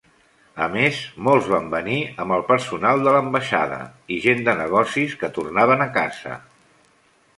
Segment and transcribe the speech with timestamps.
[0.67, 3.79] A més, molts van venir amb el personal de l'ambaixada
[4.17, 6.41] i gent de negocis que tornaven a casa.